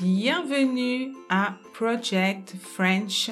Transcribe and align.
Bienvenue 0.00 1.12
à 1.28 1.54
Project 1.74 2.54
French, 2.58 3.30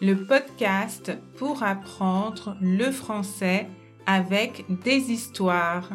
le 0.00 0.14
podcast 0.26 1.12
pour 1.36 1.62
apprendre 1.62 2.56
le 2.60 2.90
français 2.90 3.68
avec 4.06 4.64
des 4.82 5.12
histoires. 5.12 5.88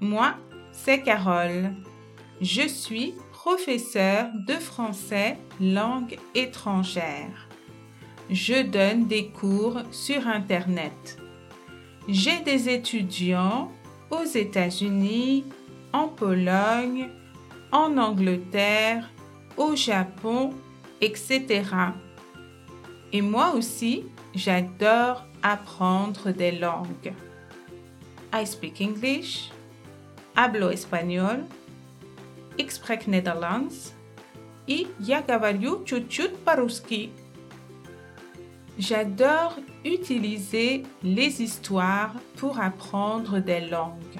Moi, 0.00 0.34
c'est 0.72 1.00
Carole. 1.02 1.70
Je 2.40 2.66
suis 2.66 3.14
professeure 3.30 4.30
de 4.48 4.54
français 4.54 5.38
langue 5.60 6.18
étrangère. 6.34 7.48
Je 8.28 8.64
donne 8.64 9.06
des 9.06 9.28
cours 9.28 9.80
sur 9.92 10.26
Internet. 10.26 11.18
J'ai 12.08 12.40
des 12.40 12.68
étudiants 12.68 13.70
aux 14.10 14.24
États-Unis, 14.24 15.44
en 15.92 16.08
Pologne, 16.08 17.10
en 17.70 17.96
Angleterre, 17.96 19.08
au 19.57 19.75
Japon, 19.75 20.53
etc. 20.99 21.63
Et 23.13 23.21
moi 23.21 23.53
aussi, 23.55 24.05
j'adore 24.33 25.25
apprendre 25.43 26.31
des 26.31 26.51
langues. 26.51 27.13
I 28.33 28.45
speak 28.45 28.79
English, 28.79 29.51
hablo 30.35 30.69
español, 30.69 31.47
ik 32.55 32.71
spreek 32.71 33.07
Nederlands 33.07 33.91
и 34.67 34.87
я 34.99 35.21
говорю 35.21 35.83
чуть-чуть 35.85 36.37
по-русски. 36.45 37.09
J'adore 38.79 39.55
utiliser 39.83 40.83
les 41.03 41.41
histoires 41.41 42.13
pour 42.37 42.59
apprendre 42.59 43.39
des 43.39 43.61
langues. 43.69 44.19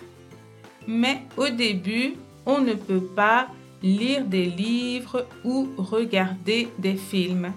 Mais 0.87 1.21
au 1.37 1.47
début, 1.49 2.15
on 2.45 2.59
ne 2.59 2.73
peut 2.73 3.05
pas 3.15 3.47
lire 3.82 4.24
des 4.24 4.46
livres 4.46 5.26
ou 5.44 5.68
regarder 5.76 6.68
des 6.78 6.96
films. 6.96 7.52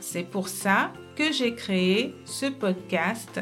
C'est 0.00 0.28
pour 0.28 0.48
ça 0.48 0.92
que 1.16 1.32
j'ai 1.32 1.54
créé 1.54 2.14
ce 2.24 2.46
podcast 2.46 3.40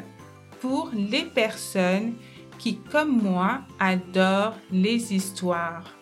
pour 0.60 0.90
les 0.94 1.24
personnes 1.24 2.14
qui, 2.58 2.78
comme 2.78 3.20
moi, 3.22 3.60
adorent 3.78 4.56
les 4.70 5.12
histoires. 5.12 5.94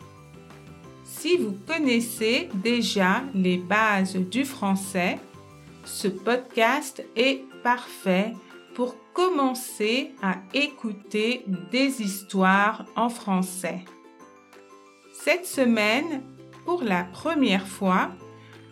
Si 1.04 1.36
vous 1.36 1.56
connaissez 1.66 2.48
déjà 2.54 3.22
les 3.34 3.56
bases 3.56 4.16
du 4.16 4.44
français, 4.44 5.19
ce 5.84 6.08
podcast 6.08 7.04
est 7.16 7.44
parfait 7.62 8.34
pour 8.74 8.97
commencer 9.12 10.12
à 10.22 10.36
écouter 10.54 11.44
des 11.70 12.00
histoires 12.02 12.86
en 12.97 13.08
français. 13.08 13.84
Cette 15.25 15.47
semaine, 15.47 16.20
pour 16.65 16.83
la 16.83 17.05
première 17.05 17.69
fois, 17.69 18.11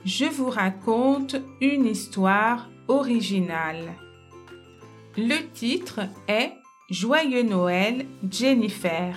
je 0.04 0.24
vous 0.24 0.50
raconte 0.50 1.36
une 1.60 1.86
histoire 1.86 2.68
originale. 2.88 3.92
Le 5.16 5.48
titre 5.52 6.00
est 6.26 6.50
Joyeux 6.90 7.44
Noël 7.44 8.04
Jennifer. 8.28 9.16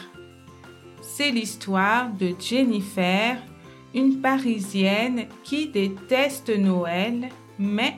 C'est 1.01 1.31
l'histoire 1.31 2.11
de 2.11 2.35
Jennifer, 2.39 3.41
une 3.95 4.21
Parisienne 4.21 5.25
qui 5.43 5.69
déteste 5.69 6.55
Noël, 6.55 7.29
mais 7.57 7.95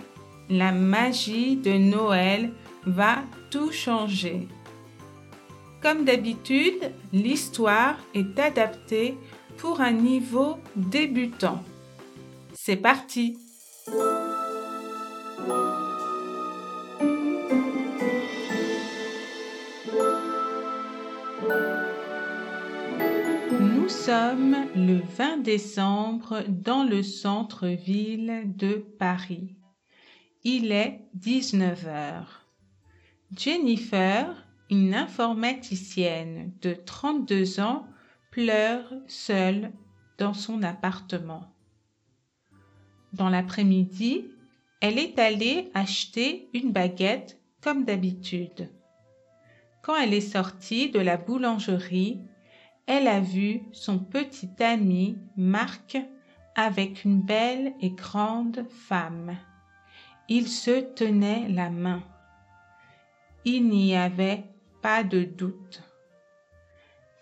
la 0.49 0.71
magie 0.71 1.57
de 1.57 1.73
Noël 1.73 2.53
va 2.85 3.17
tout 3.51 3.73
changer. 3.73 4.47
Comme 5.85 6.03
d'habitude, 6.03 6.93
l'histoire 7.13 7.97
est 8.15 8.39
adaptée 8.39 9.19
pour 9.57 9.81
un 9.81 9.91
niveau 9.91 10.57
débutant. 10.75 11.63
C'est 12.53 12.77
parti 12.77 13.37
Nous 23.59 23.89
sommes 23.89 24.55
le 24.75 25.01
20 25.17 25.37
décembre 25.43 26.43
dans 26.47 26.83
le 26.83 27.03
centre-ville 27.03 28.43
de 28.45 28.83
Paris. 28.97 29.55
Il 30.43 30.71
est 30.71 31.01
19 31.13 31.87
heures. 31.87 32.45
Jennifer 33.35 34.45
une 34.69 34.95
informaticienne 34.95 36.53
de 36.61 36.73
32 36.73 37.59
ans 37.59 37.87
pleure 38.35 38.93
seule 39.07 39.71
dans 40.17 40.33
son 40.33 40.61
appartement. 40.61 41.55
Dans 43.13 43.29
l'après-midi, 43.29 44.25
elle 44.81 44.99
est 44.99 45.17
allée 45.19 45.71
acheter 45.73 46.49
une 46.53 46.73
baguette 46.73 47.39
comme 47.61 47.85
d'habitude. 47.85 48.69
Quand 49.83 49.95
elle 49.95 50.13
est 50.13 50.19
sortie 50.19 50.91
de 50.91 50.99
la 50.99 51.15
boulangerie, 51.15 52.19
elle 52.87 53.07
a 53.07 53.21
vu 53.21 53.61
son 53.71 53.99
petit 53.99 54.51
ami 54.61 55.17
Marc 55.37 55.97
avec 56.57 57.05
une 57.05 57.21
belle 57.21 57.71
et 57.79 57.91
grande 57.91 58.65
femme. 58.69 59.37
Ils 60.27 60.49
se 60.49 60.81
tenaient 60.81 61.47
la 61.47 61.69
main. 61.69 62.03
Il 63.45 63.69
n'y 63.69 63.95
avait 63.95 64.43
pas 64.81 65.05
de 65.05 65.23
doute. 65.23 65.83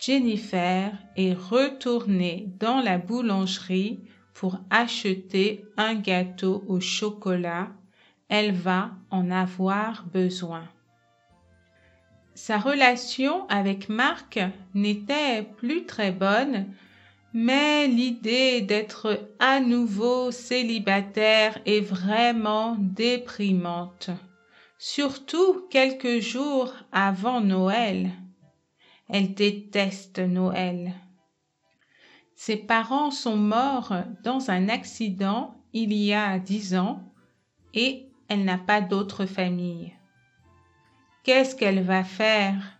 Jennifer 0.06 0.92
est 1.16 1.34
retournée 1.34 2.50
dans 2.60 2.82
la 2.82 2.98
boulangerie 2.98 4.00
pour 4.34 4.60
acheter 4.70 5.64
un 5.78 5.96
gâteau 5.96 6.64
au 6.68 6.82
chocolat. 6.82 7.70
Elle 8.28 8.52
va 8.52 8.92
en 9.12 9.32
avoir 9.32 10.06
besoin. 10.12 10.68
Sa 12.36 12.58
relation 12.58 13.48
avec 13.48 13.88
Marc 13.88 14.40
n'était 14.74 15.44
plus 15.44 15.86
très 15.86 16.12
bonne, 16.12 16.66
mais 17.34 17.88
l'idée 17.88 18.60
d'être 18.60 19.30
à 19.40 19.62
nouveau 19.62 20.32
célibataire 20.32 21.60
est 21.66 21.80
vraiment 21.80 22.76
déprimante 22.78 24.10
surtout 24.84 25.66
quelques 25.70 26.20
jours 26.20 26.74
avant 26.92 27.40
Noël. 27.40 28.12
Elle 29.14 29.34
déteste 29.34 30.20
Noël. 30.20 30.94
Ses 32.36 32.58
parents 32.58 33.12
sont 33.12 33.38
morts 33.38 33.94
dans 34.26 34.52
un 34.52 34.68
accident 34.68 35.56
il 35.72 35.94
y 35.94 36.14
a 36.14 36.38
dix 36.40 36.76
ans 36.76 37.14
et 37.74 38.10
elle 38.28 38.44
n'a 38.44 38.58
pas 38.58 38.82
d'autre 38.82 39.26
famille. 39.26 39.94
Qu'est-ce 41.24 41.56
qu'elle 41.56 41.84
va 41.84 42.04
faire? 42.04 42.80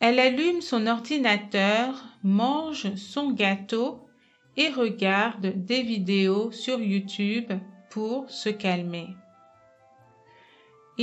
Elle 0.00 0.18
allume 0.18 0.60
son 0.60 0.86
ordinateur, 0.86 2.04
mange 2.22 2.94
son 2.96 3.30
gâteau 3.30 4.06
et 4.58 4.68
regarde 4.68 5.64
des 5.64 5.82
vidéos 5.82 6.52
sur 6.52 6.78
YouTube 6.78 7.50
pour 7.88 8.28
se 8.28 8.50
calmer 8.50 9.14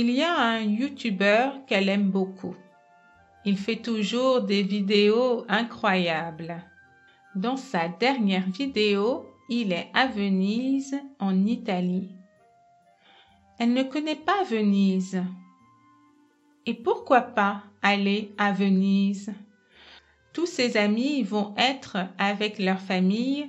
il 0.00 0.12
y 0.12 0.22
a 0.22 0.38
un 0.38 0.60
YouTuber 0.60 1.50
qu'elle 1.66 1.88
aime 1.88 2.08
beaucoup. 2.08 2.54
Il 3.48 3.56
fait 3.56 3.76
toujours 3.76 4.42
des 4.42 4.62
vidéos 4.62 5.46
incroyables. 5.48 6.62
Dans 7.34 7.56
sa 7.56 7.88
dernière 7.88 8.46
vidéo, 8.50 9.24
il 9.48 9.72
est 9.72 9.88
à 9.94 10.06
Venise, 10.06 10.94
en 11.18 11.46
Italie. 11.46 12.10
Elle 13.58 13.72
ne 13.72 13.84
connaît 13.84 14.16
pas 14.16 14.44
Venise. 14.44 15.22
Et 16.66 16.74
pourquoi 16.74 17.22
pas 17.22 17.62
aller 17.80 18.34
à 18.36 18.52
Venise? 18.52 19.32
Tous 20.34 20.44
ses 20.44 20.76
amis 20.76 21.22
vont 21.22 21.54
être 21.56 21.96
avec 22.18 22.58
leur 22.58 22.80
famille 22.80 23.48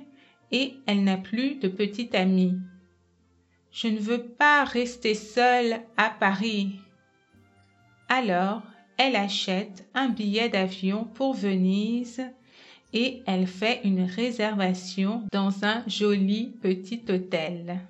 et 0.50 0.76
elle 0.86 1.04
n'a 1.04 1.18
plus 1.18 1.56
de 1.56 1.68
petite 1.68 2.14
amie. 2.14 2.56
Je 3.70 3.88
ne 3.88 3.98
veux 3.98 4.22
pas 4.22 4.64
rester 4.64 5.14
seule 5.14 5.82
à 5.98 6.08
Paris. 6.08 6.80
Alors, 8.08 8.62
elle 9.02 9.16
achète 9.16 9.88
un 9.94 10.10
billet 10.10 10.50
d'avion 10.50 11.04
pour 11.14 11.32
Venise 11.32 12.22
et 12.92 13.22
elle 13.26 13.46
fait 13.46 13.80
une 13.84 14.02
réservation 14.02 15.22
dans 15.32 15.64
un 15.64 15.82
joli 15.86 16.52
petit 16.60 17.02
hôtel. 17.08 17.80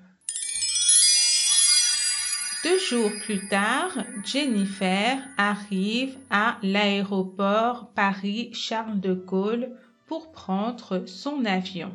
Deux 2.63 2.79
jours 2.79 3.11
plus 3.25 3.45
tard, 3.49 3.91
Jennifer 4.23 5.17
arrive 5.37 6.15
à 6.29 6.57
l'aéroport 6.63 7.91
Paris-Charles 7.93 9.01
de 9.01 9.13
Gaulle 9.13 9.69
pour 10.07 10.31
prendre 10.31 11.03
son 11.07 11.43
avion. 11.43 11.91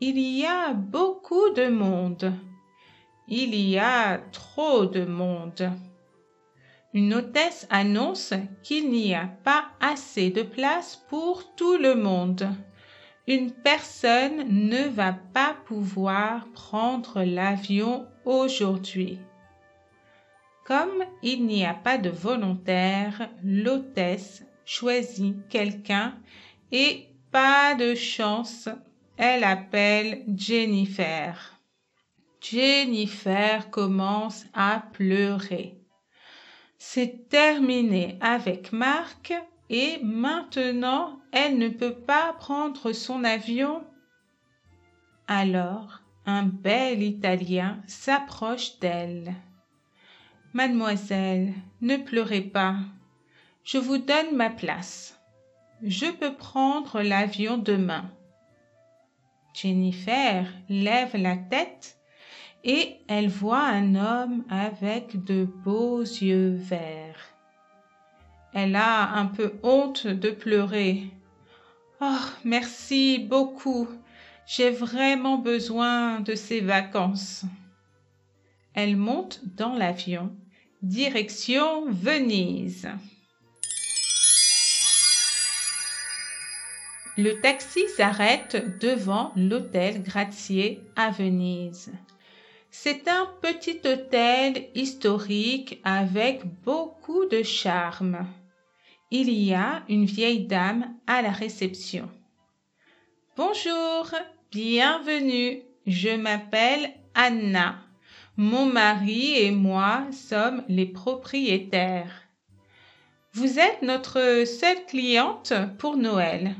Il 0.00 0.18
y 0.18 0.46
a 0.46 0.72
beaucoup 0.72 1.50
de 1.50 1.68
monde. 1.68 2.32
Il 3.28 3.54
y 3.54 3.78
a 3.78 4.22
trop 4.32 4.86
de 4.86 5.04
monde. 5.04 5.70
Une 6.96 7.12
hôtesse 7.12 7.66
annonce 7.68 8.32
qu'il 8.62 8.88
n'y 8.88 9.14
a 9.14 9.26
pas 9.44 9.66
assez 9.82 10.30
de 10.30 10.40
place 10.40 11.04
pour 11.10 11.54
tout 11.54 11.76
le 11.76 11.94
monde. 11.94 12.48
une 13.26 13.50
personne 13.50 14.46
ne 14.48 14.88
va 14.88 15.12
pas 15.12 15.58
pouvoir 15.66 16.48
prendre 16.54 17.22
l'avion 17.22 18.06
aujourd'hui. 18.24 19.18
Comme 20.64 21.04
il 21.22 21.44
n'y 21.44 21.66
a 21.66 21.74
pas 21.74 21.98
de 21.98 22.08
volontaire, 22.08 23.28
l'hôtesse 23.44 24.46
choisit 24.64 25.36
quelqu'un 25.50 26.14
et 26.72 27.08
pas 27.30 27.74
de 27.74 27.94
chance, 27.94 28.70
elle 29.18 29.44
appelle 29.44 30.24
Jennifer. 30.34 31.60
Jennifer 32.40 33.68
commence 33.68 34.46
à 34.54 34.82
pleurer. 34.94 35.75
C'est 36.78 37.28
terminé 37.28 38.18
avec 38.20 38.72
Marc 38.72 39.32
et 39.70 39.98
maintenant 40.02 41.20
elle 41.32 41.58
ne 41.58 41.68
peut 41.68 41.94
pas 41.94 42.34
prendre 42.34 42.92
son 42.92 43.24
avion. 43.24 43.84
Alors 45.26 46.00
un 46.26 46.42
bel 46.42 47.02
Italien 47.02 47.82
s'approche 47.86 48.78
d'elle. 48.78 49.34
Mademoiselle, 50.52 51.52
ne 51.80 51.96
pleurez 51.96 52.42
pas. 52.42 52.76
Je 53.64 53.78
vous 53.78 53.98
donne 53.98 54.34
ma 54.34 54.50
place. 54.50 55.20
Je 55.82 56.06
peux 56.06 56.34
prendre 56.34 57.02
l'avion 57.02 57.58
demain. 57.58 58.10
Jennifer 59.54 60.46
lève 60.68 61.16
la 61.16 61.36
tête 61.36 61.98
et 62.66 62.96
elle 63.06 63.28
voit 63.28 63.64
un 63.64 63.94
homme 63.94 64.44
avec 64.50 65.24
de 65.24 65.44
beaux 65.44 66.00
yeux 66.00 66.56
verts. 66.56 67.32
Elle 68.52 68.74
a 68.74 69.12
un 69.12 69.26
peu 69.26 69.52
honte 69.62 70.08
de 70.08 70.30
pleurer. 70.30 71.04
Oh, 72.00 72.26
merci 72.44 73.20
beaucoup. 73.20 73.88
J'ai 74.46 74.70
vraiment 74.70 75.38
besoin 75.38 76.20
de 76.20 76.34
ces 76.34 76.60
vacances. 76.60 77.44
Elle 78.74 78.96
monte 78.96 79.40
dans 79.56 79.74
l'avion 79.74 80.34
Direction 80.82 81.86
Venise. 81.88 82.88
Le 87.16 87.40
taxi 87.40 87.88
s'arrête 87.96 88.78
devant 88.80 89.32
l'hôtel 89.36 90.02
Gratier 90.02 90.80
à 90.96 91.10
Venise. 91.10 91.92
C'est 92.78 93.08
un 93.08 93.26
petit 93.40 93.80
hôtel 93.86 94.68
historique 94.74 95.80
avec 95.82 96.42
beaucoup 96.62 97.24
de 97.24 97.42
charme. 97.42 98.26
Il 99.10 99.30
y 99.30 99.54
a 99.54 99.82
une 99.88 100.04
vieille 100.04 100.46
dame 100.46 100.94
à 101.06 101.22
la 101.22 101.30
réception. 101.30 102.08
Bonjour, 103.34 104.10
bienvenue. 104.52 105.62
Je 105.86 106.16
m'appelle 106.16 106.92
Anna. 107.14 107.78
Mon 108.36 108.66
mari 108.66 109.36
et 109.36 109.52
moi 109.52 110.06
sommes 110.12 110.62
les 110.68 110.86
propriétaires. 110.86 112.28
Vous 113.32 113.58
êtes 113.58 113.80
notre 113.80 114.44
seule 114.46 114.84
cliente 114.86 115.54
pour 115.78 115.96
Noël. 115.96 116.54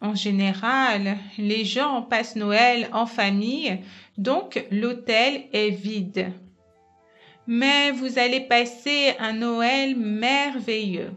En 0.00 0.14
général, 0.14 1.16
les 1.38 1.64
gens 1.64 2.02
passent 2.02 2.36
Noël 2.36 2.88
en 2.92 3.06
famille, 3.06 3.78
donc 4.18 4.64
l'hôtel 4.70 5.44
est 5.52 5.70
vide. 5.70 6.32
Mais 7.46 7.92
vous 7.92 8.18
allez 8.18 8.40
passer 8.40 9.14
un 9.18 9.32
Noël 9.32 9.96
merveilleux. 9.96 11.12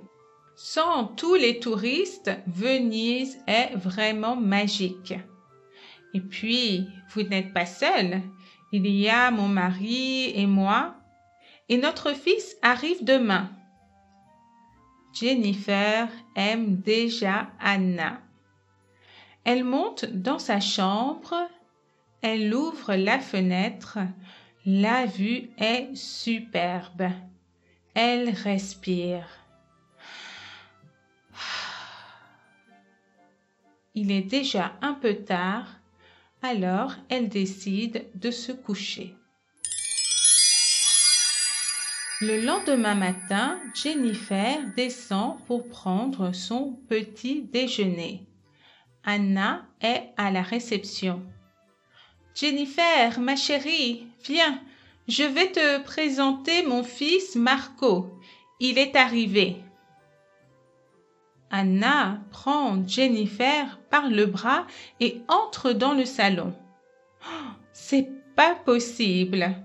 Sans 0.56 1.06
tous 1.06 1.36
les 1.36 1.60
touristes, 1.60 2.32
Venise 2.48 3.40
est 3.48 3.76
vraiment 3.76 4.36
magique. 4.36 5.14
Et 6.14 6.22
puis, 6.22 6.88
vous 7.14 7.24
n'êtes 7.24 7.54
pas 7.54 7.66
seul. 7.66 8.22
Il 8.72 8.88
y 8.88 9.10
a 9.10 9.32
mon 9.32 9.48
mari 9.48 10.32
et 10.36 10.46
moi, 10.46 10.96
et 11.68 11.78
notre 11.78 12.14
fils 12.14 12.56
arrive 12.62 13.04
demain. 13.04 13.50
Jennifer 15.14 16.08
aime 16.36 16.78
déjà 16.78 17.50
Anna. 17.60 18.22
Elle 19.52 19.64
monte 19.64 20.06
dans 20.06 20.38
sa 20.38 20.60
chambre, 20.60 21.34
elle 22.22 22.54
ouvre 22.54 22.94
la 22.94 23.18
fenêtre, 23.18 23.98
la 24.64 25.08
vue 25.08 25.50
est 25.58 25.90
superbe. 25.96 27.10
Elle 27.96 28.30
respire. 28.30 29.28
Il 33.96 34.12
est 34.12 34.22
déjà 34.22 34.74
un 34.84 34.94
peu 34.94 35.16
tard 35.16 35.66
alors 36.44 36.94
elle 37.10 37.28
décide 37.28 38.06
de 38.14 38.30
se 38.30 38.52
coucher. 38.52 39.16
Le 42.22 42.46
lendemain 42.46 42.94
matin, 42.94 43.60
Jennifer 43.74 44.60
descend 44.76 45.44
pour 45.48 45.68
prendre 45.70 46.36
son 46.36 46.74
petit 46.88 47.42
déjeuner. 47.42 48.29
Anna 49.10 49.66
est 49.82 50.12
à 50.18 50.30
la 50.30 50.44
réception. 50.44 51.24
Jennifer, 52.36 53.20
ma 53.20 53.36
chérie, 53.36 54.06
viens, 54.24 54.62
je 55.08 55.24
vais 55.24 55.52
te 55.52 55.82
présenter 55.82 56.62
mon 56.62 56.84
fils 56.84 57.36
Marco. 57.36 58.14
Il 58.60 58.78
est 58.78 58.96
arrivé. 58.96 59.56
Anna 61.50 62.20
prend 62.30 62.88
Jennifer 62.88 63.80
par 63.90 64.10
le 64.10 64.28
bras 64.28 64.68
et 65.00 65.22
entre 65.28 65.72
dans 65.72 65.94
le 65.94 66.06
salon. 66.06 66.54
Oh, 67.26 67.50
c'est 67.74 68.12
pas 68.36 68.54
possible. 68.54 69.56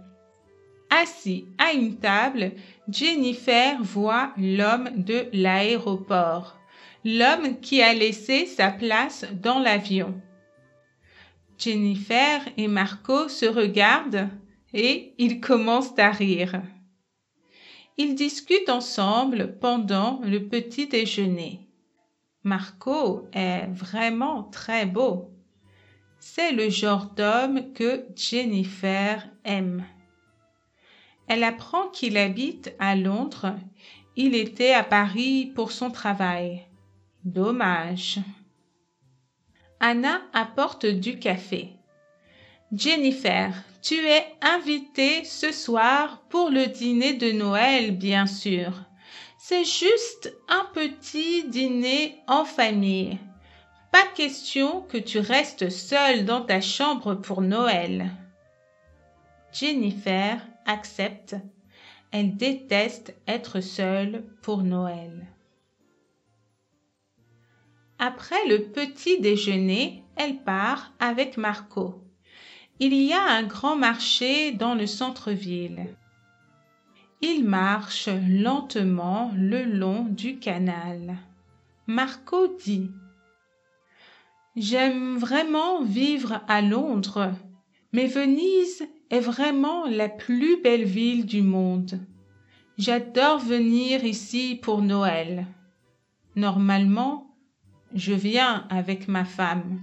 Assis 0.88 1.44
à 1.58 1.75
une 1.75 1.99
table, 1.99 2.52
Jennifer 2.88 3.76
voit 3.82 4.32
l'homme 4.38 4.88
de 4.97 5.29
l'aéroport, 5.35 6.56
l'homme 7.05 7.61
qui 7.61 7.83
a 7.83 7.93
laissé 7.93 8.47
sa 8.47 8.71
place 8.71 9.27
dans 9.43 9.59
l'avion. 9.59 10.15
Jennifer 11.59 12.41
et 12.56 12.67
Marco 12.67 13.29
se 13.29 13.47
regardent 13.47 14.29
et 14.73 15.15
ils 15.19 15.41
commencent 15.41 15.99
à 15.99 16.11
rire. 16.11 16.62
Ils 17.97 18.15
discutent 18.15 18.71
ensemble 18.71 19.59
pendant 19.61 20.21
le 20.25 20.49
petit 20.49 20.89
déjeuner. 20.89 21.61
Marco 22.43 23.28
est 23.33 23.67
vraiment 23.67 24.45
très 24.45 24.85
beau. 24.85 25.31
C'est 26.19 26.52
le 26.52 26.71
genre 26.71 27.07
d'homme 27.07 27.73
que 27.75 28.07
Jennifer 28.17 29.28
aime. 29.45 29.85
Elle 31.28 31.45
apprend 31.45 31.88
qu'il 31.88 32.17
habite 32.17 32.75
à 32.78 32.97
Londres. 32.97 33.55
Il 34.17 34.35
était 34.35 34.73
à 34.73 34.83
Paris 34.83 35.52
pour 35.55 35.71
son 35.71 35.90
travail. 35.90 36.67
Dommage. 37.25 38.19
Anna 39.81 40.21
apporte 40.35 40.85
du 40.85 41.19
café. 41.19 41.71
Jennifer, 42.71 43.54
tu 43.81 43.95
es 43.95 44.26
invitée 44.43 45.25
ce 45.25 45.50
soir 45.50 46.21
pour 46.28 46.50
le 46.50 46.66
dîner 46.66 47.14
de 47.14 47.33
Noël, 47.33 47.97
bien 47.97 48.26
sûr. 48.26 48.73
C'est 49.38 49.64
juste 49.64 50.37
un 50.50 50.66
petit 50.75 51.49
dîner 51.49 52.19
en 52.26 52.45
famille. 52.45 53.19
Pas 53.90 54.07
question 54.14 54.83
que 54.83 54.99
tu 54.99 55.19
restes 55.19 55.71
seule 55.71 56.26
dans 56.26 56.43
ta 56.43 56.61
chambre 56.61 57.14
pour 57.14 57.40
Noël. 57.40 58.11
Jennifer 59.50 60.47
accepte. 60.66 61.37
Elle 62.12 62.37
déteste 62.37 63.14
être 63.26 63.62
seule 63.62 64.25
pour 64.43 64.62
Noël. 64.62 65.26
Après 67.99 68.47
le 68.49 68.65
petit 68.65 69.21
déjeuner, 69.21 70.03
elle 70.17 70.43
part 70.43 70.93
avec 70.99 71.37
Marco. 71.37 72.03
Il 72.81 72.95
y 72.95 73.13
a 73.13 73.23
un 73.23 73.45
grand 73.45 73.77
marché 73.77 74.53
dans 74.53 74.75
le 74.75 74.87
centre-ville. 74.87 75.87
Il 77.21 77.45
marche 77.45 78.09
lentement 78.29 79.33
le 79.37 79.63
long 79.65 80.05
du 80.05 80.39
canal. 80.39 81.17
Marco 81.87 82.49
dit 82.49 82.91
J'aime 84.57 85.17
vraiment 85.17 85.83
vivre 85.83 86.41
à 86.49 86.63
Londres, 86.63 87.33
mais 87.93 88.07
Venise 88.07 88.87
est 89.11 89.21
vraiment 89.21 89.87
la 89.87 90.09
plus 90.09 90.61
belle 90.61 90.85
ville 90.85 91.27
du 91.27 91.43
monde. 91.43 92.01
J'adore 92.77 93.39
venir 93.39 94.05
ici 94.05 94.59
pour 94.61 94.83
Noël. 94.83 95.47
Normalement, 96.37 97.34
je 97.95 98.13
viens 98.13 98.67
avec 98.71 99.07
ma 99.07 99.25
femme. 99.25 99.81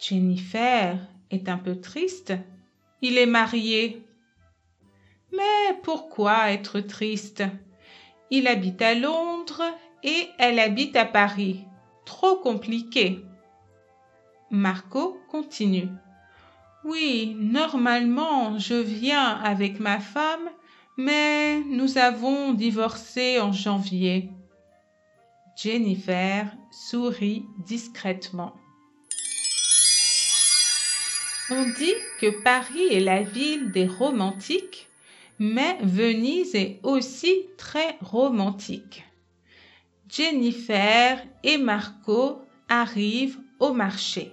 Jennifer 0.00 0.98
est 1.30 1.48
un 1.48 1.56
peu 1.56 1.80
triste. 1.80 2.34
Il 3.00 3.18
est 3.18 3.26
marié. 3.26 4.04
Mais 5.32 5.78
pourquoi 5.84 6.50
être 6.50 6.80
triste? 6.80 7.44
Il 8.30 8.48
habite 8.48 8.82
à 8.82 8.94
Londres 8.94 9.62
et 10.02 10.28
elle 10.38 10.58
habite 10.58 10.96
à 10.96 11.04
Paris. 11.04 11.64
Trop 12.04 12.36
compliqué. 12.36 13.24
Marco 14.50 15.18
continue. 15.30 15.88
Oui, 16.84 17.36
normalement, 17.38 18.58
je 18.58 18.74
viens 18.74 19.28
avec 19.28 19.78
ma 19.78 20.00
femme, 20.00 20.50
mais 20.96 21.60
nous 21.60 21.96
avons 21.96 22.52
divorcé 22.52 23.40
en 23.40 23.52
janvier. 23.52 24.30
Jennifer 25.62 26.46
sourit 26.72 27.44
discrètement. 27.58 28.56
On 31.50 31.68
dit 31.78 31.94
que 32.20 32.42
Paris 32.42 32.88
est 32.90 33.00
la 33.00 33.22
ville 33.22 33.70
des 33.70 33.86
romantiques, 33.86 34.88
mais 35.38 35.78
Venise 35.82 36.56
est 36.56 36.80
aussi 36.82 37.46
très 37.58 37.96
romantique. 38.00 39.04
Jennifer 40.08 41.22
et 41.44 41.58
Marco 41.58 42.40
arrivent 42.68 43.38
au 43.60 43.72
marché. 43.72 44.32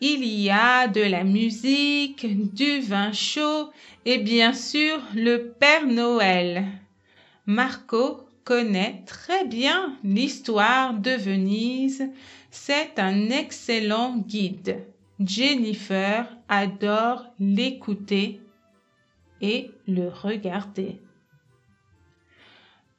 Il 0.00 0.24
y 0.24 0.50
a 0.50 0.86
de 0.86 1.00
la 1.00 1.24
musique, 1.24 2.54
du 2.54 2.78
vin 2.78 3.10
chaud 3.12 3.70
et 4.04 4.18
bien 4.18 4.52
sûr 4.52 5.00
le 5.16 5.48
Père 5.58 5.86
Noël. 5.88 6.64
Marco 7.46 8.27
connaît 8.48 9.02
très 9.04 9.44
bien 9.44 9.98
l'histoire 10.02 10.94
de 10.94 11.10
Venise. 11.10 12.08
C'est 12.50 12.98
un 12.98 13.28
excellent 13.28 14.16
guide. 14.16 14.86
Jennifer 15.20 16.26
adore 16.48 17.26
l'écouter 17.38 18.40
et 19.42 19.70
le 19.86 20.08
regarder. 20.08 20.98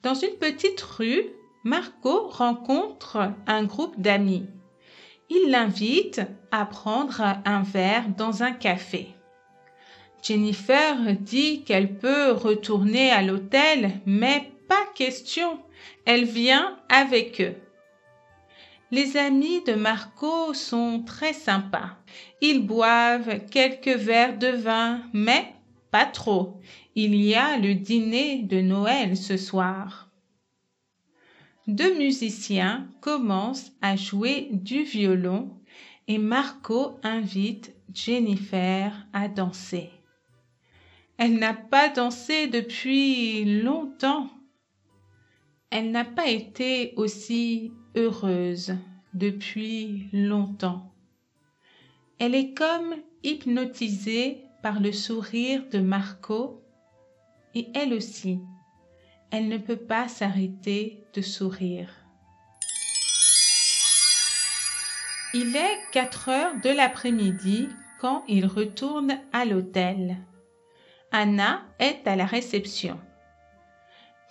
Dans 0.04 0.14
une 0.14 0.38
petite 0.40 0.82
rue, 0.82 1.24
Marco 1.64 2.28
rencontre 2.28 3.32
un 3.48 3.64
groupe 3.64 4.00
d'amis. 4.00 4.46
Il 5.32 5.50
l'invite 5.50 6.22
à 6.52 6.68
prendre 6.68 7.24
un 7.44 7.64
verre 7.64 8.08
dans 8.16 8.44
un 8.44 8.52
café. 8.52 9.08
Jennifer 10.22 10.96
dit 11.20 11.64
qu'elle 11.64 11.98
peut 11.98 12.34
retourner 12.34 13.10
à 13.10 13.24
l'hôtel, 13.24 14.00
mais 14.06 14.52
pas 14.70 14.86
question, 14.96 15.60
elle 16.06 16.24
vient 16.24 16.80
avec 16.88 17.42
eux. 17.42 17.56
Les 18.92 19.18
amis 19.18 19.62
de 19.66 19.74
Marco 19.74 20.54
sont 20.54 21.04
très 21.06 21.34
sympas. 21.34 21.98
Ils 22.42 22.66
boivent 22.66 23.46
quelques 23.52 23.88
verres 23.88 24.38
de 24.38 24.48
vin, 24.48 25.02
mais 25.12 25.54
pas 25.92 26.06
trop. 26.06 26.62
Il 26.96 27.16
y 27.16 27.36
a 27.36 27.58
le 27.58 27.76
dîner 27.76 28.44
de 28.44 28.62
Noël 28.62 29.18
ce 29.18 29.36
soir. 29.36 30.10
Deux 31.68 31.96
musiciens 31.98 32.88
commencent 33.02 33.72
à 33.82 33.96
jouer 33.96 34.48
du 34.52 34.84
violon 34.84 35.52
et 36.08 36.18
Marco 36.18 37.00
invite 37.04 37.76
Jennifer 37.94 38.92
à 39.14 39.28
danser. 39.28 39.92
Elle 41.18 41.38
n'a 41.38 41.54
pas 41.54 41.90
dansé 41.90 42.48
depuis 42.48 43.62
longtemps. 43.62 44.30
Elle 45.72 45.92
n'a 45.92 46.06
pas 46.06 46.28
été 46.28 46.94
aussi 46.96 47.72
heureuse 47.96 48.76
depuis 49.14 50.10
longtemps. 50.12 50.92
Elle 52.18 52.34
est 52.34 52.54
comme 52.54 52.96
hypnotisée 53.24 54.44
par 54.64 54.80
le 54.80 54.92
sourire 54.92 55.64
de 55.72 55.80
Marco 55.80 56.64
et 57.54 57.68
elle 57.76 57.94
aussi, 57.94 58.40
elle 59.32 59.48
ne 59.48 59.58
peut 59.58 59.78
pas 59.78 60.08
s'arrêter 60.08 61.04
de 61.14 61.22
sourire. 61.22 61.94
Il 65.36 65.56
est 65.56 65.80
4 65.92 66.30
heures 66.30 66.62
de 66.64 66.70
l'après-midi 66.70 67.70
quand 68.02 68.24
il 68.28 68.48
retourne 68.48 69.20
à 69.32 69.46
l'hôtel. 69.46 70.18
Anna 71.12 71.64
est 71.78 72.08
à 72.08 72.16
la 72.16 72.26
réception. 72.26 73.00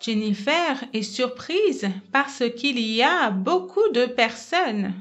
Jennifer 0.00 0.84
est 0.92 1.02
surprise 1.02 1.88
parce 2.12 2.44
qu'il 2.56 2.78
y 2.78 3.02
a 3.02 3.30
beaucoup 3.30 3.88
de 3.90 4.06
personnes. 4.06 4.94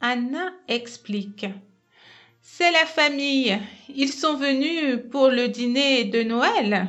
Anna 0.00 0.52
explique. 0.68 1.46
C'est 2.40 2.70
la 2.70 2.86
famille. 2.86 3.58
Ils 3.88 4.12
sont 4.12 4.36
venus 4.36 5.00
pour 5.10 5.28
le 5.28 5.48
dîner 5.48 6.04
de 6.04 6.22
Noël. 6.22 6.88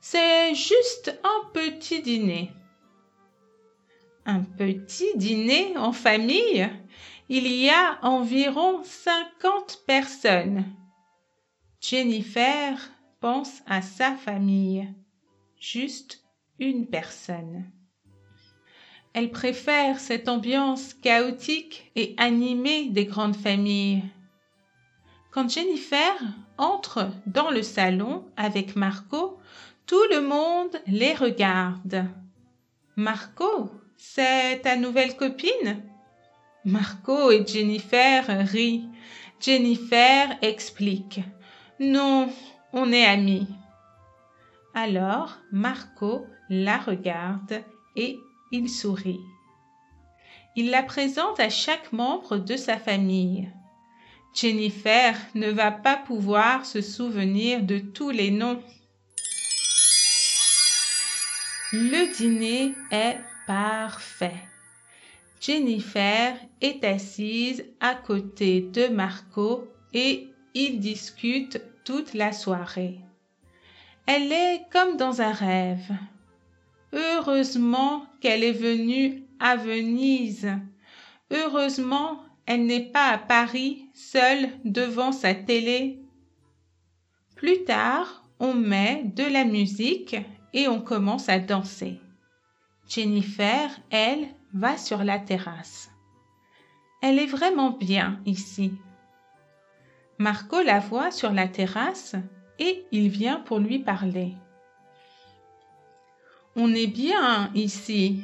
C'est 0.00 0.54
juste 0.54 1.18
un 1.24 1.50
petit 1.54 2.02
dîner. 2.02 2.52
Un 4.26 4.40
petit 4.42 5.16
dîner 5.16 5.76
en 5.78 5.92
famille? 5.92 6.68
Il 7.28 7.46
y 7.46 7.70
a 7.70 7.98
environ 8.02 8.82
cinquante 8.84 9.82
personnes. 9.86 10.64
Jennifer 11.80 12.78
pense 13.20 13.62
à 13.66 13.80
sa 13.80 14.14
famille. 14.14 14.86
Juste 15.58 16.21
une 16.62 16.86
personne. 16.86 17.64
Elle 19.14 19.30
préfère 19.30 19.98
cette 19.98 20.28
ambiance 20.28 20.94
chaotique 20.94 21.90
et 21.96 22.14
animée 22.16 22.88
des 22.88 23.04
grandes 23.04 23.36
familles. 23.36 24.02
Quand 25.32 25.50
Jennifer 25.50 26.14
entre 26.56 27.10
dans 27.26 27.50
le 27.50 27.62
salon 27.62 28.24
avec 28.36 28.76
Marco, 28.76 29.38
tout 29.86 30.04
le 30.10 30.20
monde 30.20 30.80
les 30.86 31.14
regarde. 31.14 32.06
Marco, 32.96 33.70
c'est 33.96 34.62
ta 34.62 34.76
nouvelle 34.76 35.16
copine? 35.16 35.82
Marco 36.64 37.30
et 37.32 37.44
Jennifer 37.46 38.24
rient. 38.28 38.88
Jennifer 39.40 40.38
explique. 40.42 41.20
Non, 41.80 42.30
on 42.72 42.92
est 42.92 43.04
amis. 43.04 43.48
Alors 44.74 45.38
Marco 45.50 46.26
la 46.48 46.78
regarde 46.78 47.62
et 47.94 48.18
il 48.52 48.70
sourit. 48.70 49.20
Il 50.56 50.70
la 50.70 50.82
présente 50.82 51.40
à 51.40 51.50
chaque 51.50 51.92
membre 51.92 52.38
de 52.38 52.56
sa 52.56 52.78
famille. 52.78 53.50
Jennifer 54.34 55.14
ne 55.34 55.50
va 55.50 55.70
pas 55.70 55.96
pouvoir 55.96 56.64
se 56.64 56.80
souvenir 56.80 57.62
de 57.62 57.78
tous 57.78 58.10
les 58.10 58.30
noms. 58.30 58.62
Le 61.72 62.16
dîner 62.16 62.74
est 62.90 63.18
parfait. 63.46 64.42
Jennifer 65.40 66.34
est 66.60 66.84
assise 66.84 67.64
à 67.80 67.94
côté 67.94 68.60
de 68.60 68.88
Marco 68.88 69.68
et 69.92 70.28
ils 70.54 70.80
discutent 70.80 71.60
toute 71.84 72.14
la 72.14 72.32
soirée. 72.32 73.00
Elle 74.06 74.32
est 74.32 74.66
comme 74.72 74.96
dans 74.96 75.22
un 75.22 75.32
rêve. 75.32 75.90
Heureusement 76.92 78.06
qu'elle 78.20 78.44
est 78.44 78.52
venue 78.52 79.22
à 79.40 79.56
Venise. 79.56 80.50
Heureusement 81.30 82.22
elle 82.46 82.66
n'est 82.66 82.90
pas 82.90 83.08
à 83.08 83.18
Paris 83.18 83.86
seule 83.94 84.48
devant 84.64 85.12
sa 85.12 85.34
télé. 85.34 86.00
Plus 87.36 87.64
tard, 87.64 88.24
on 88.40 88.54
met 88.54 89.04
de 89.04 89.24
la 89.24 89.44
musique 89.44 90.16
et 90.52 90.68
on 90.68 90.80
commence 90.80 91.28
à 91.28 91.38
danser. 91.38 92.00
Jennifer, 92.88 93.70
elle, 93.90 94.26
va 94.52 94.76
sur 94.76 95.04
la 95.04 95.18
terrasse. 95.18 95.90
Elle 97.00 97.18
est 97.18 97.26
vraiment 97.26 97.70
bien 97.70 98.20
ici. 98.26 98.72
Marco 100.18 100.62
la 100.62 100.78
voit 100.78 101.10
sur 101.10 101.32
la 101.32 101.48
terrasse 101.48 102.16
et 102.58 102.84
il 102.92 103.08
vient 103.08 103.40
pour 103.40 103.58
lui 103.58 103.78
parler. 103.78 104.32
On 106.54 106.74
est 106.74 106.86
bien 106.86 107.50
ici. 107.54 108.20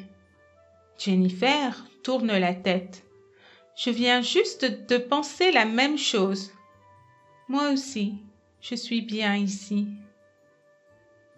Jennifer 0.99 1.87
tourne 2.03 2.37
la 2.37 2.55
tête. 2.55 3.05
Je 3.77 3.91
viens 3.91 4.21
juste 4.21 4.65
de 4.65 4.99
penser 4.99 5.53
la 5.53 5.65
même 5.65 5.97
chose. 5.97 6.51
Moi 7.49 7.71
aussi, 7.71 8.17
je 8.61 8.75
suis 8.75 9.01
bien 9.01 9.37
ici. 9.37 9.89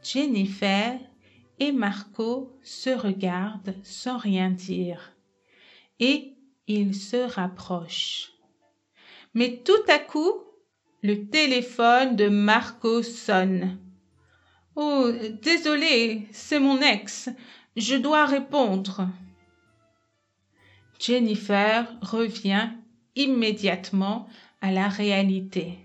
Jennifer 0.03 0.99
et 1.59 1.73
Marco 1.73 2.51
se 2.63 2.91
regardent 2.91 3.77
sans 3.85 4.17
rien 4.17 4.51
dire. 4.51 5.13
Et 6.01 6.35
ils 6.67 6.95
se 6.95 7.19
rapprochent. 7.19 8.33
Mais 9.35 9.59
tout 9.59 9.85
à 9.89 9.99
coup, 9.99 10.33
le 11.03 11.27
téléphone 11.27 12.17
de 12.17 12.29
Marco 12.29 13.03
sonne. 13.03 13.79
Oh, 14.77 15.11
désolé, 15.43 16.27
c'est 16.33 16.61
mon 16.61 16.81
ex. 16.81 17.31
Je 17.77 17.97
dois 17.97 18.27
répondre. 18.27 19.09
Jennifer 20.99 21.87
revient 22.03 22.69
immédiatement 23.17 24.29
à 24.61 24.71
la 24.71 24.89
réalité. 24.89 25.79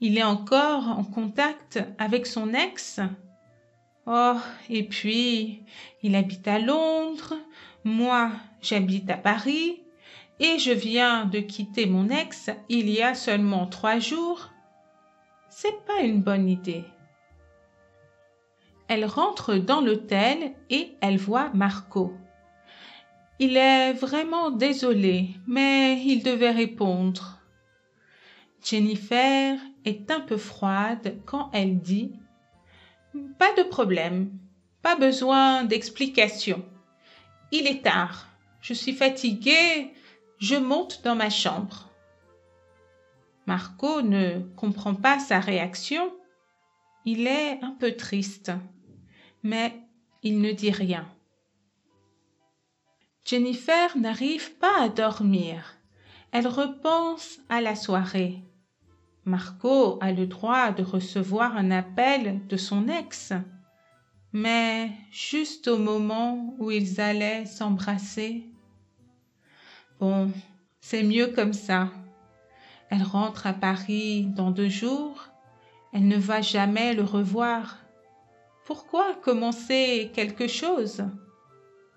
Il 0.00 0.18
est 0.18 0.24
encore 0.24 0.88
en 0.88 1.04
contact 1.04 1.80
avec 1.98 2.26
son 2.26 2.54
ex? 2.54 3.00
Oh, 4.06 4.36
et 4.70 4.84
puis, 4.84 5.62
il 6.02 6.16
habite 6.16 6.48
à 6.48 6.58
Londres, 6.58 7.34
moi, 7.84 8.32
j'habite 8.62 9.10
à 9.10 9.16
Paris, 9.16 9.82
et 10.40 10.58
je 10.58 10.72
viens 10.72 11.24
de 11.24 11.40
quitter 11.40 11.86
mon 11.86 12.08
ex 12.08 12.50
il 12.68 12.88
y 12.88 13.02
a 13.02 13.14
seulement 13.14 13.66
trois 13.66 13.98
jours, 13.98 14.50
c'est 15.48 15.84
pas 15.86 16.00
une 16.02 16.22
bonne 16.22 16.48
idée. 16.48 16.84
Elle 18.86 19.04
rentre 19.04 19.56
dans 19.56 19.80
l'hôtel 19.80 20.52
et 20.70 20.92
elle 21.00 21.18
voit 21.18 21.50
Marco. 21.52 22.14
Il 23.38 23.56
est 23.56 23.92
vraiment 23.92 24.50
désolé, 24.50 25.30
mais 25.46 26.02
il 26.02 26.22
devait 26.22 26.50
répondre. 26.50 27.38
Jennifer 28.64 29.58
est 29.84 30.10
un 30.10 30.20
peu 30.20 30.36
froide 30.36 31.20
quand 31.24 31.50
elle 31.52 31.80
dit 31.80 32.12
Pas 33.38 33.52
de 33.54 33.62
problème, 33.62 34.30
pas 34.82 34.96
besoin 34.96 35.64
d'explication. 35.64 36.64
Il 37.52 37.66
est 37.66 37.84
tard, 37.84 38.28
je 38.60 38.74
suis 38.74 38.92
fatiguée, 38.92 39.92
je 40.38 40.56
monte 40.56 41.02
dans 41.04 41.16
ma 41.16 41.30
chambre. 41.30 41.88
Marco 43.46 44.02
ne 44.02 44.40
comprend 44.56 44.94
pas 44.94 45.18
sa 45.18 45.40
réaction. 45.40 46.12
Il 47.04 47.26
est 47.26 47.62
un 47.62 47.70
peu 47.70 47.92
triste, 47.92 48.52
mais 49.42 49.74
il 50.22 50.40
ne 50.40 50.52
dit 50.52 50.70
rien. 50.70 51.08
Jennifer 53.24 53.96
n'arrive 53.96 54.54
pas 54.56 54.82
à 54.82 54.88
dormir. 54.88 55.76
Elle 56.32 56.46
repense 56.46 57.38
à 57.48 57.60
la 57.60 57.74
soirée. 57.74 58.42
Marco 59.24 59.98
a 60.00 60.12
le 60.12 60.26
droit 60.26 60.70
de 60.72 60.82
recevoir 60.82 61.56
un 61.56 61.70
appel 61.70 62.46
de 62.46 62.56
son 62.56 62.88
ex, 62.88 63.32
mais 64.32 64.90
juste 65.10 65.68
au 65.68 65.78
moment 65.78 66.54
où 66.58 66.70
ils 66.70 67.00
allaient 67.00 67.44
s'embrasser. 67.44 68.46
Bon, 70.00 70.30
c'est 70.80 71.02
mieux 71.02 71.28
comme 71.28 71.52
ça. 71.52 71.88
Elle 72.88 73.02
rentre 73.02 73.46
à 73.46 73.52
Paris 73.52 74.26
dans 74.26 74.50
deux 74.50 74.68
jours. 74.68 75.28
Elle 75.92 76.06
ne 76.06 76.16
va 76.16 76.40
jamais 76.40 76.94
le 76.94 77.02
revoir. 77.02 77.78
Pourquoi 78.64 79.14
commencer 79.22 80.10
quelque 80.14 80.46
chose? 80.46 81.02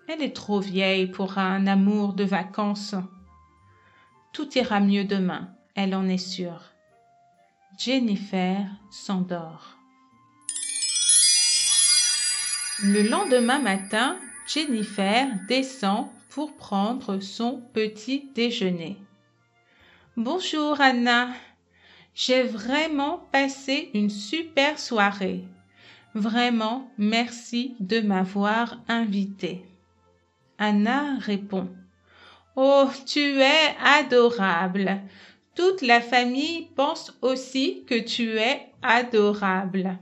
Elle 0.08 0.22
est 0.22 0.34
trop 0.34 0.58
vieille 0.58 1.06
pour 1.06 1.38
un 1.38 1.66
amour 1.66 2.14
de 2.14 2.24
vacances. 2.24 2.96
Tout 4.32 4.58
ira 4.58 4.80
mieux 4.80 5.04
demain, 5.04 5.50
elle 5.76 5.94
en 5.94 6.08
est 6.08 6.18
sûre. 6.18 6.72
Jennifer 7.78 8.66
s'endort. 8.90 9.76
Le 12.82 13.02
lendemain 13.08 13.60
matin, 13.60 14.16
Jennifer 14.46 15.28
descend 15.46 16.08
pour 16.34 16.56
prendre 16.56 17.20
son 17.20 17.62
petit 17.74 18.30
déjeuner. 18.34 18.96
Bonjour 20.16 20.80
Anna. 20.80 21.28
J'ai 22.14 22.42
vraiment 22.42 23.18
passé 23.32 23.90
une 23.92 24.08
super 24.08 24.78
soirée. 24.78 25.44
Vraiment, 26.14 26.90
merci 26.96 27.76
de 27.80 28.00
m'avoir 28.00 28.80
invitée. 28.88 29.62
Anna 30.56 31.18
répond. 31.18 31.68
Oh, 32.56 32.88
tu 33.04 33.40
es 33.40 33.76
adorable. 33.84 35.02
Toute 35.54 35.82
la 35.82 36.00
famille 36.00 36.68
pense 36.76 37.12
aussi 37.20 37.84
que 37.86 37.98
tu 37.98 38.38
es 38.38 38.72
adorable. 38.80 39.98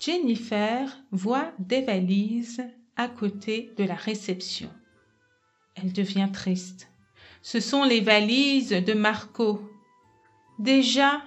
Jennifer 0.00 0.98
voit 1.10 1.52
des 1.58 1.82
valises 1.82 2.64
à 2.96 3.08
côté 3.08 3.72
de 3.76 3.84
la 3.84 3.94
réception. 3.94 4.70
Elle 5.74 5.92
devient 5.92 6.28
triste. 6.32 6.88
Ce 7.42 7.60
sont 7.60 7.84
les 7.84 8.00
valises 8.00 8.70
de 8.70 8.92
Marco. 8.94 9.60
Déjà, 10.58 11.22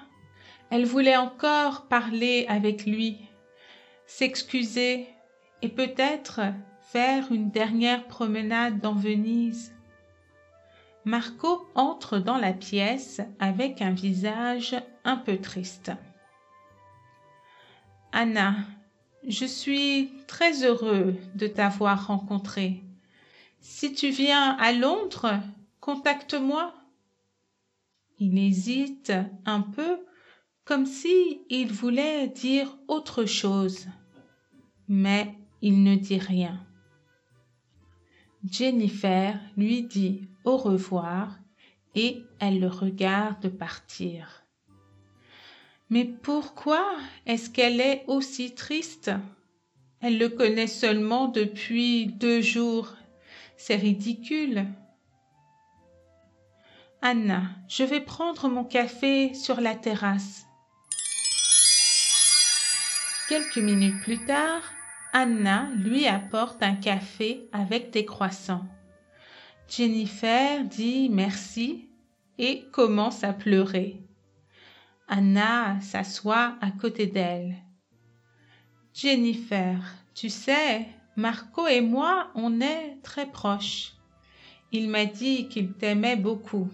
elle 0.69 0.85
voulait 0.85 1.17
encore 1.17 1.87
parler 1.87 2.45
avec 2.49 2.85
lui, 2.85 3.17
s'excuser 4.05 5.07
et 5.61 5.69
peut-être 5.69 6.41
faire 6.91 7.31
une 7.31 7.51
dernière 7.51 8.07
promenade 8.07 8.79
dans 8.79 8.95
Venise. 8.95 9.73
Marco 11.05 11.69
entre 11.75 12.17
dans 12.17 12.37
la 12.37 12.53
pièce 12.53 13.21
avec 13.39 13.81
un 13.81 13.91
visage 13.91 14.75
un 15.03 15.15
peu 15.15 15.37
triste. 15.37 15.91
Anna, 18.11 18.55
je 19.27 19.45
suis 19.45 20.09
très 20.27 20.63
heureux 20.63 21.15
de 21.35 21.47
t'avoir 21.47 22.07
rencontrée. 22.07 22.81
Si 23.59 23.93
tu 23.93 24.09
viens 24.09 24.55
à 24.57 24.71
Londres, 24.71 25.39
contacte-moi. 25.81 26.73
Il 28.19 28.37
hésite 28.37 29.11
un 29.45 29.61
peu, 29.61 29.99
comme 30.63 30.85
si 30.85 31.41
il 31.49 31.71
voulait 31.71 32.29
dire 32.29 32.77
autre 32.87 33.25
chose, 33.25 33.87
mais 34.87 35.35
il 35.61 35.83
ne 35.83 35.95
dit 35.95 36.17
rien. 36.17 36.65
Jennifer 38.49 39.39
lui 39.57 39.83
dit 39.83 40.27
au 40.45 40.57
revoir 40.57 41.37
et 41.95 42.23
elle 42.39 42.59
le 42.59 42.67
regarde 42.67 43.49
partir. 43.49 44.46
Mais 45.89 46.05
pourquoi 46.05 46.85
est-ce 47.25 47.49
qu'elle 47.49 47.79
est 47.79 48.03
aussi 48.07 48.53
triste? 48.53 49.11
Elle 50.01 50.17
le 50.17 50.29
connaît 50.29 50.67
seulement 50.67 51.27
depuis 51.27 52.07
deux 52.07 52.41
jours. 52.41 52.93
C'est 53.55 53.75
ridicule. 53.75 54.65
Anna, 57.01 57.43
je 57.67 57.83
vais 57.83 58.01
prendre 58.01 58.49
mon 58.49 58.63
café 58.63 59.33
sur 59.33 59.61
la 59.61 59.75
terrasse. 59.75 60.45
Quelques 63.29 63.57
minutes 63.57 64.01
plus 64.01 64.23
tard, 64.25 64.61
Anna 65.13 65.69
lui 65.75 66.05
apporte 66.07 66.61
un 66.63 66.75
café 66.75 67.47
avec 67.51 67.91
des 67.91 68.05
croissants. 68.05 68.65
Jennifer 69.69 70.63
dit 70.63 71.09
merci 71.09 71.89
et 72.37 72.65
commence 72.71 73.23
à 73.23 73.33
pleurer. 73.33 74.06
Anna 75.07 75.79
s'assoit 75.81 76.57
à 76.59 76.71
côté 76.71 77.07
d'elle. 77.07 77.55
Jennifer, 78.93 79.79
tu 80.13 80.29
sais, 80.29 80.85
Marco 81.15 81.65
et 81.67 81.81
moi, 81.81 82.29
on 82.35 82.59
est 82.59 82.97
très 83.03 83.25
proches. 83.25 83.93
Il 84.71 84.89
m'a 84.89 85.05
dit 85.05 85.47
qu'il 85.47 85.73
t'aimait 85.73 86.17
beaucoup. 86.17 86.69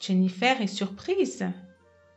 Jennifer 0.00 0.60
est 0.60 0.66
surprise. 0.66 1.46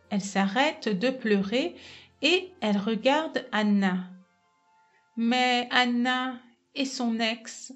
Elle 0.10 0.22
s'arrête 0.22 0.90
de 0.90 1.10
pleurer 1.10 1.76
et 2.22 2.52
elle 2.62 2.78
regarde 2.78 3.46
Anna. 3.52 4.10
Mais 5.18 5.68
Anna 5.72 6.40
et 6.74 6.86
son 6.86 7.20
ex. 7.20 7.74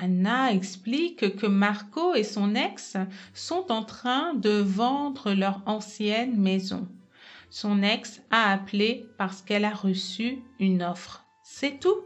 Anna 0.00 0.52
explique 0.52 1.36
que 1.36 1.46
Marco 1.46 2.14
et 2.14 2.24
son 2.24 2.54
ex 2.54 2.96
sont 3.34 3.72
en 3.72 3.82
train 3.82 4.34
de 4.34 4.50
vendre 4.50 5.32
leur 5.32 5.62
ancienne 5.66 6.36
maison. 6.36 6.86
Son 7.50 7.82
ex 7.82 8.20
a 8.30 8.52
appelé 8.52 9.06
parce 9.16 9.42
qu'elle 9.42 9.64
a 9.64 9.74
reçu 9.74 10.42
une 10.60 10.82
offre. 10.82 11.24
C'est 11.42 11.80
tout. 11.80 12.02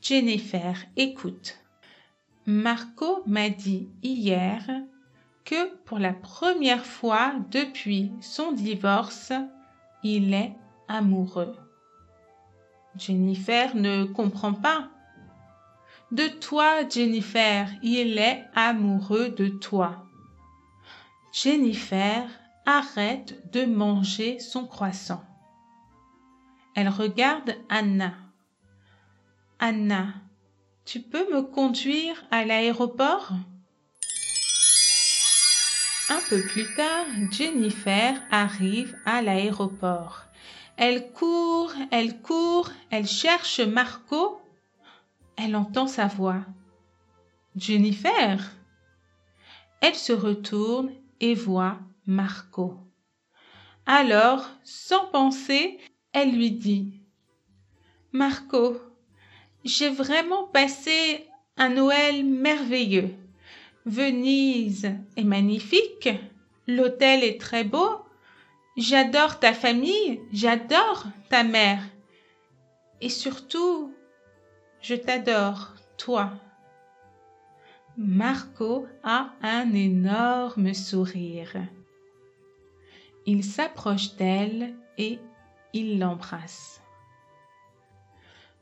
Jennifer, 0.00 0.76
écoute. 0.96 1.58
Marco 2.46 3.22
m'a 3.26 3.50
dit 3.50 3.88
hier 4.02 4.64
que 5.44 5.74
pour 5.84 5.98
la 5.98 6.12
première 6.12 6.86
fois 6.86 7.34
depuis 7.50 8.12
son 8.20 8.52
divorce, 8.52 9.32
il 10.04 10.32
est 10.32 10.54
amoureux. 10.88 11.56
Jennifer 12.96 13.74
ne 13.74 14.04
comprend 14.04 14.54
pas. 14.54 14.88
De 16.12 16.28
toi, 16.28 16.88
Jennifer, 16.88 17.68
il 17.82 18.18
est 18.18 18.44
amoureux 18.54 19.28
de 19.30 19.48
toi. 19.48 20.06
Jennifer 21.32 22.28
arrête 22.64 23.50
de 23.52 23.64
manger 23.64 24.38
son 24.38 24.66
croissant. 24.66 25.24
Elle 26.76 26.88
regarde 26.88 27.56
Anna. 27.68 28.14
Anna, 29.58 30.14
tu 30.84 31.00
peux 31.00 31.28
me 31.34 31.42
conduire 31.42 32.24
à 32.30 32.44
l'aéroport? 32.44 33.32
Un 36.08 36.20
peu 36.28 36.40
plus 36.40 36.72
tard, 36.76 37.06
Jennifer 37.32 38.22
arrive 38.30 38.96
à 39.06 39.22
l'aéroport. 39.22 40.22
Elle 40.76 41.10
court, 41.10 41.72
elle 41.90 42.20
court, 42.20 42.70
elle 42.90 43.08
cherche 43.08 43.58
Marco 43.58 44.40
elle 45.36 45.56
entend 45.56 45.86
sa 45.86 46.06
voix. 46.06 46.44
Jennifer. 47.56 48.52
Elle 49.80 49.94
se 49.94 50.12
retourne 50.12 50.92
et 51.20 51.34
voit 51.34 51.78
Marco. 52.06 52.78
Alors, 53.86 54.48
sans 54.64 55.06
penser, 55.06 55.78
elle 56.12 56.34
lui 56.34 56.50
dit 56.50 57.00
Marco, 58.12 58.80
j'ai 59.64 59.90
vraiment 59.90 60.44
passé 60.44 61.26
un 61.56 61.70
Noël 61.70 62.24
merveilleux. 62.24 63.14
Venise 63.84 64.90
est 65.16 65.24
magnifique, 65.24 66.08
l'hôtel 66.66 67.22
est 67.22 67.40
très 67.40 67.62
beau, 67.62 68.00
j'adore 68.76 69.38
ta 69.38 69.52
famille, 69.52 70.20
j'adore 70.32 71.06
ta 71.30 71.44
mère. 71.44 71.82
Et 73.00 73.08
surtout, 73.08 73.94
je 74.88 74.94
t'adore, 74.94 75.74
toi. 75.96 76.30
Marco 77.96 78.86
a 79.02 79.32
un 79.42 79.74
énorme 79.74 80.74
sourire. 80.74 81.56
Il 83.26 83.42
s'approche 83.42 84.14
d'elle 84.14 84.76
et 84.96 85.18
il 85.72 85.98
l'embrasse. 85.98 86.80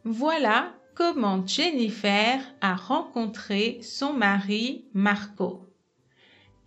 Voilà 0.05 0.73
comment 0.95 1.47
Jennifer 1.47 2.41
a 2.63 2.75
rencontré 2.75 3.81
son 3.83 4.15
mari 4.15 4.87
Marco. 4.95 5.69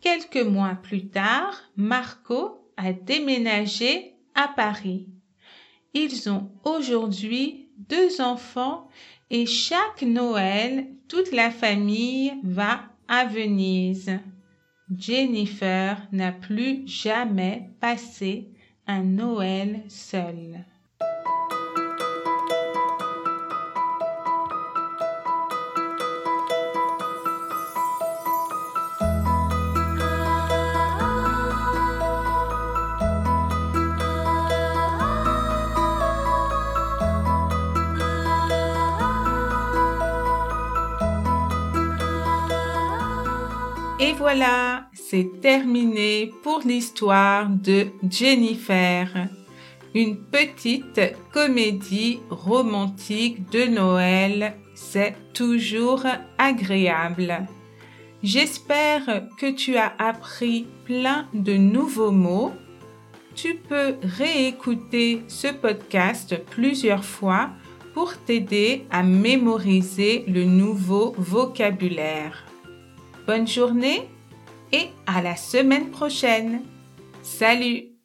Quelques 0.01 0.45
mois 0.45 0.75
plus 0.75 1.09
tard, 1.09 1.59
Marco 1.75 2.71
a 2.77 2.93
déménagé 2.93 4.13
à 4.35 4.49
Paris. 4.49 5.07
Ils 5.95 6.29
ont 6.29 6.51
aujourd'hui 6.63 7.67
deux 7.77 8.21
enfants 8.21 8.87
et 9.29 9.45
chaque 9.45 10.01
Noël, 10.03 10.87
toute 11.07 11.31
la 11.31 11.51
famille 11.51 12.33
va 12.43 12.81
à 13.07 13.25
Venise. 13.25 14.19
Jennifer 14.95 16.07
n'a 16.11 16.31
plus 16.31 16.87
jamais 16.87 17.69
passé 17.81 18.49
un 18.87 19.03
Noël 19.03 19.83
seul. 19.89 20.65
Voilà, 44.17 44.86
c'est 44.93 45.41
terminé 45.41 46.32
pour 46.41 46.62
l'histoire 46.65 47.49
de 47.49 47.88
Jennifer, 48.10 49.08
une 49.93 50.17
petite 50.17 50.99
comédie 51.32 52.19
romantique 52.32 53.49
de 53.51 53.65
Noël. 53.65 54.56
C'est 54.73 55.15
toujours 55.34 56.03
agréable. 56.39 57.45
J'espère 58.23 59.27
que 59.39 59.51
tu 59.51 59.77
as 59.77 59.93
appris 59.99 60.65
plein 60.86 61.27
de 61.34 61.53
nouveaux 61.53 62.12
mots. 62.12 62.51
Tu 63.36 63.53
peux 63.56 63.95
réécouter 64.01 65.21
ce 65.27 65.47
podcast 65.47 66.36
plusieurs 66.49 67.06
fois 67.06 67.51
pour 67.93 68.17
t'aider 68.17 68.86
à 68.89 69.03
mémoriser 69.03 70.23
le 70.27 70.43
nouveau 70.43 71.13
vocabulaire. 71.17 72.47
Bonne 73.27 73.45
journée 73.45 74.09
et 74.71 74.87
à 75.05 75.21
la 75.21 75.35
semaine 75.35 75.91
prochaine. 75.91 76.61
Salut 77.23 77.96